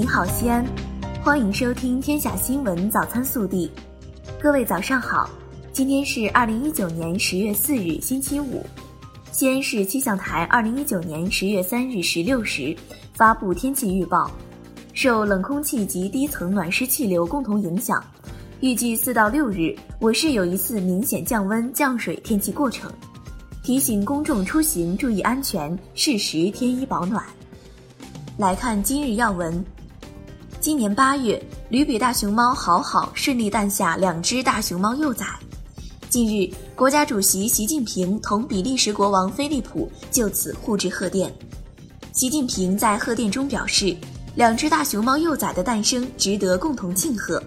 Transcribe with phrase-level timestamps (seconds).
[0.00, 0.64] 您好，西安，
[1.22, 3.70] 欢迎收听《天下新闻早餐速递》。
[4.42, 5.28] 各位早上好，
[5.74, 8.64] 今天是二零一九年十月四日，星期五。
[9.30, 12.74] 西安市气象台二零一九年十月三日十六时
[13.12, 14.30] 发布天气预报，
[14.94, 18.02] 受冷空气及低层暖湿气流共同影响，
[18.60, 22.90] 预计四到六日我市有一次明显降温降水天气过程，
[23.62, 27.22] 提醒公众出行注意安全，适时添衣保暖。
[28.38, 29.62] 来看今日要闻。
[30.60, 35.24] 今年八月，旅比大熊猫好好顺利诞下两只大熊猫幼崽。
[36.10, 41.32] 近日，国家主席习近平同比利时国王菲利普就此互致贺电。
[42.12, 43.96] 习近平在贺电中表示，
[44.34, 47.42] 两只大熊猫幼崽的诞生值得共同庆贺，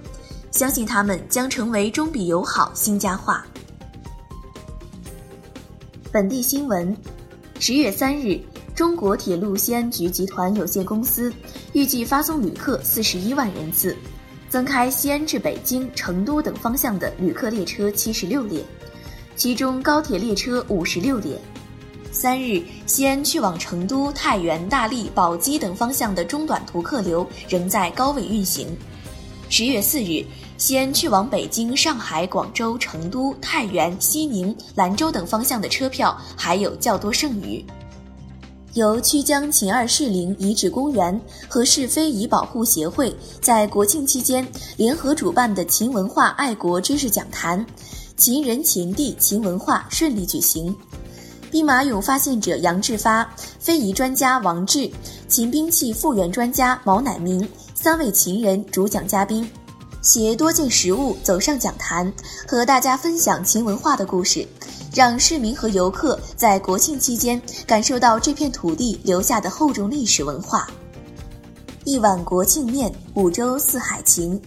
[0.49, 3.45] 相信它们将成为中比友好新佳话。
[6.11, 6.97] 本地新闻，
[7.59, 8.41] 十月三日。
[8.75, 11.31] 中国铁路西安局集团有限公司
[11.73, 13.95] 预计发送旅客四十一万人次，
[14.49, 18.65] 增开西安至北京、成都等方向的旅客列车七十六列，
[19.35, 21.39] 其中高铁列车五十六列。
[22.11, 28.67] 三日，西安去往成都、太原、大荔、宝鸡等方向的中短途客流仍在高位运行。
[29.49, 30.25] 十月四日，
[30.57, 37.63] 西安去往北京、上海、广州、成都、太原、西宁、兰州等方向的车票还有较多剩余。
[38.73, 44.45] 由曲江秦二世陵遗址公园和市非遗保护协会在国庆期间
[44.77, 47.63] 联合主办的秦文化爱国知识讲坛
[48.17, 50.75] “秦人秦地秦文化”顺利举行。
[51.51, 53.29] 兵马俑发现者杨志发、
[53.59, 54.89] 非遗专家王志、
[55.27, 59.47] 秦兵器复原专家毛乃明三位秦人主讲嘉宾，
[60.01, 62.11] 携多件实物走上讲坛，
[62.47, 64.47] 和大家分享秦文化的故事。
[64.93, 70.67] 让市民和游客在国庆期间感受到这片土地留下的厚重历史文化。
[71.83, 74.39] 一碗国庆面，五洲四海情。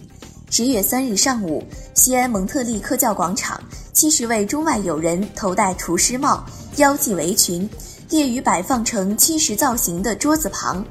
[0.49, 1.61] 十月三日上午，
[1.93, 3.61] 西安蒙特利科教广场，
[3.91, 6.43] 七十位中外友人头戴厨师帽，
[6.77, 7.69] 腰系围裙，
[8.09, 10.83] 列于摆放成七十造型的桌子旁。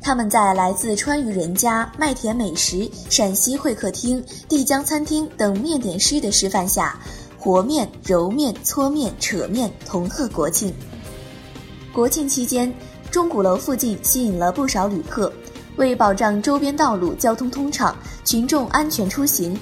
[0.00, 6.98] 他们在来自川渝人家、麦田美食、陕西会客厅、帝江餐厅等面点师的示范下。
[7.40, 10.72] 和面、揉面、搓面、扯面，同贺国庆。
[11.90, 12.72] 国庆期间，
[13.10, 15.32] 钟鼓楼附近吸引了不少旅客。
[15.76, 19.58] 为保障周边道路交通通畅、群众安全出行，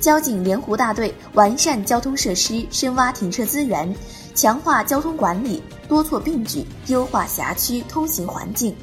[0.00, 3.94] 交警莲湖大队完善交通设施，深挖停车资源，
[4.34, 8.74] 强化交通管理，多措并举，优化辖区通行环境。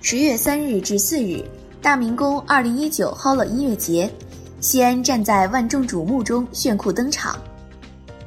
[0.00, 1.44] 十月三日至四日，
[1.82, 4.08] 大明宫二零一九 Holla 音乐节。
[4.60, 7.38] 西安站在万众瞩目中炫酷登场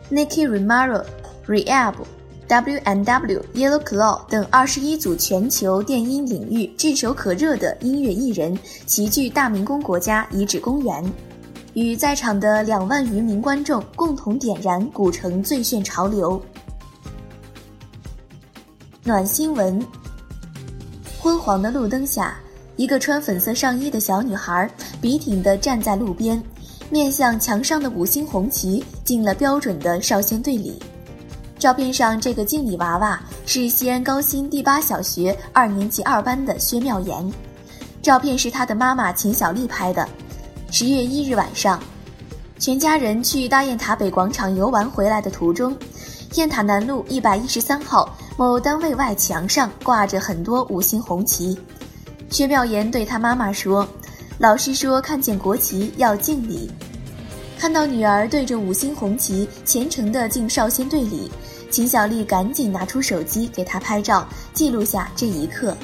[0.09, 1.03] Nicki Romero、
[1.46, 1.96] Rehab、
[2.47, 11.03] W&W、Yellow Claw 等二十一组全球电音领域炙手可热的音乐艺人齐聚大明宫国家遗址公园，
[11.74, 16.41] 与在场的两万余名观众共同点燃古城最炫潮流。
[19.03, 19.86] 暖新闻：
[21.20, 22.38] 昏黄的路灯下。
[22.78, 26.42] 一个穿粉色上衣的小女孩笔挺地站在路边，
[26.90, 30.82] 面向墙上的五星红旗，敬了标准的少先队礼。
[31.59, 37.32] 照片上这个敬礼娃娃是西安高新第八小学二年级二班的薛妙妍，
[38.02, 40.08] 照片是她的妈妈秦小丽拍的。
[40.72, 41.80] 十月一日晚上，
[42.58, 45.78] 全家人去大雁塔北广场游玩回来的途中，
[46.34, 51.56] 雁塔南路一百一十三号某单位外墙上挂着很多五星红旗。
[52.31, 53.88] 薛妙妍对他妈妈说
[54.40, 56.72] ：“老师说看见国旗要敬礼。”
[57.59, 61.30] 看到女儿对着五星红旗虔诚地敬少先队礼，
[61.70, 65.75] 秦小丽赶紧拿出手机给他拍照，记录下这一刻。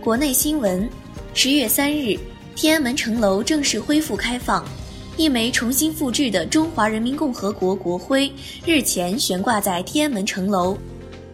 [0.00, 0.88] 国内新闻：
[1.34, 2.18] 十月三日，
[2.56, 4.64] 天安门城楼正式恢复开放，
[5.18, 8.32] 一枚重新复制的中华人民共和国国徽
[8.64, 10.76] 日前悬挂在天安门城楼。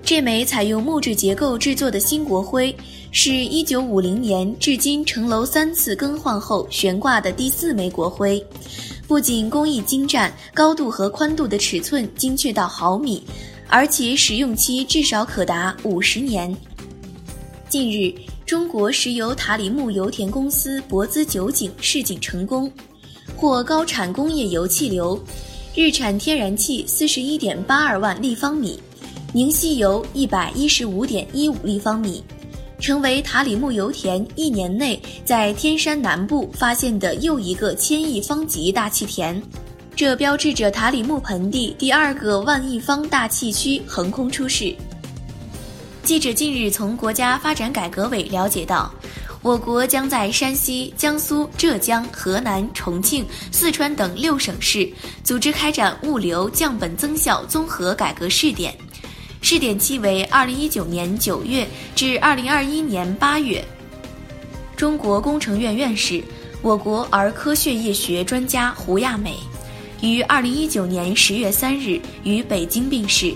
[0.05, 2.75] 这枚采用木质结构制作的新国徽，
[3.13, 8.45] 是一九五零年至今城楼三次更换后悬挂的第四枚国徽。
[9.07, 13.23] 不仅工艺精湛，高度和宽度的尺寸精确到毫米，
[13.69, 16.55] 而且使用期至少可达五十年。
[17.69, 18.13] 近日，
[18.45, 22.71] 中国石油塔里木油田公司博兹九井试井成功，
[23.37, 25.19] 获高产工业油气流，
[25.75, 28.79] 日产天然气四十一点八二万立方米。
[29.35, 32.23] 宁烯油一百一十五点一五立方米，
[32.79, 39.43] 成为塔里木油田一年内在天山南部发现的又一个千亿方级大气田，
[39.97, 44.77] 这标志着塔里木盆地第二个万亿方大气区横空出世。
[46.03, 48.93] 记者近日从国家发展改革委了解到，
[49.41, 54.87] 我国将在山西、江苏、浙江、河南、重庆、四川等六省市
[55.25, 58.77] 组织开展物流降本增效综合改革试点，
[59.53, 63.63] 试点期为二零一九年九月至二零二一年八月。
[64.75, 66.25] 中国工程院院士、
[66.63, 69.37] 我国儿科血液学专家胡亚美。
[70.01, 73.35] 于二零一九年十月三日于北京病逝，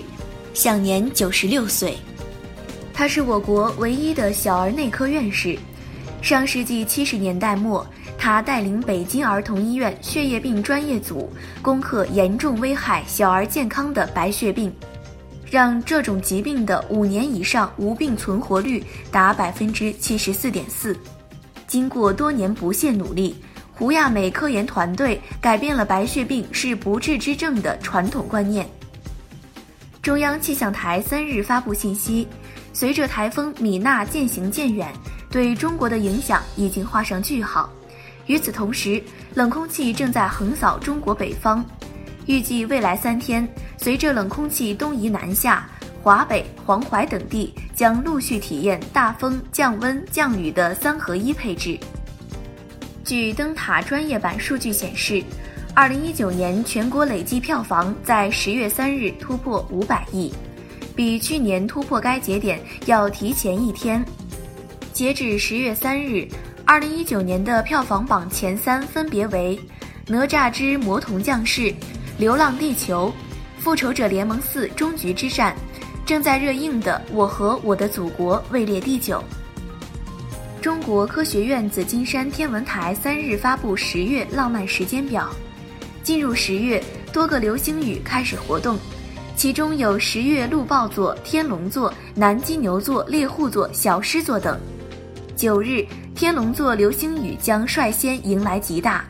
[0.55, 1.95] 享年九十六岁。
[2.95, 5.55] 他是我国唯一的小儿内科院士。
[6.19, 7.85] 上世纪七十年代末，
[8.17, 11.31] 他带领北京儿童医院血液病专业组
[11.61, 14.73] 攻克严重危害小儿健康的白血病，
[15.49, 20.97] 让这种疾病的五年以上无病存活率达百分之七十四点四。
[21.67, 23.35] 经过多年不懈努力。
[23.73, 28.67] 胡亚美科研团队改变了白血病是不治之症的传统观念。
[30.01, 32.27] 中央气象台三日发布信息，
[32.73, 34.91] 随着台风米娜渐行渐远，
[35.29, 37.69] 对中国的影响已经画上句号。
[38.25, 38.99] 与此同时，
[39.35, 41.63] 冷空气正在横扫中国北方，
[42.27, 43.47] 预计未来三天，
[43.77, 45.67] 随着冷空气东移南下，
[46.03, 51.79] 华北、黄淮等地将陆续体验大风、降温、降雨的三合一配置。
[53.05, 55.23] 据灯塔专业版数据显示，
[55.73, 60.33] 二零一九年全国累计票房在十月三日突破五百亿，
[60.97, 64.03] 比去年突破该节点要提前一天。
[64.91, 66.27] 截至十月三日，
[66.65, 69.57] 二零一九年的票房榜前三分别为
[70.11, 71.61] 《哪吒之魔童降世》
[72.17, 73.13] 《流浪地球》
[73.63, 75.55] 《复仇者联盟四：终局之战》，
[76.03, 79.23] 正在热映的《我和我的祖国》位列第九。
[80.59, 85.29] 中国科学院紫金山天文台三日发布十月浪漫时间表，
[86.01, 86.83] 进入十月，
[87.13, 88.79] 多个流星雨开始活动，
[89.35, 94.59] 其中有十月鹿豹座、天龙座、南金牛座、猎户座、小狮座等。
[95.35, 95.85] 九日，
[96.15, 99.03] 天龙座流星雨将率先迎来极大；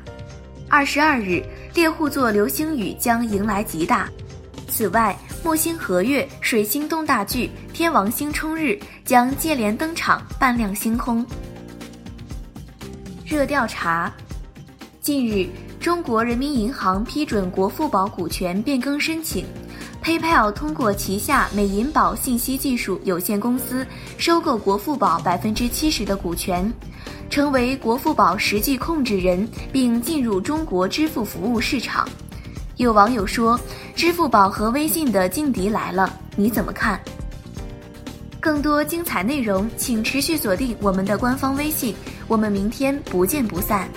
[0.69, 1.41] 二十二日，
[1.73, 4.09] 猎户座流星雨将迎来极大。
[4.67, 11.25] 此外，木星合月、水星东大距、天王星冲日将接连登场，伴亮星空。
[13.25, 14.11] 热调查：
[14.99, 15.47] 近日，
[15.79, 19.45] 中国人民银行批准国富宝股权变更申请
[20.03, 23.87] ，PayPal 通过旗下美银宝信息技术有限公司
[24.17, 26.69] 收购国富宝百分之七十的股权，
[27.29, 32.07] 成为国富宝实际控制人，并进入中国支付服务市场。
[32.77, 33.59] 有网友说
[33.95, 37.00] ：“支付宝和微信的劲敌来了，你怎么看？”
[38.39, 41.94] 更多精彩内容，请持续锁定我们的官方微信，
[42.27, 43.89] 我们明天不见不散。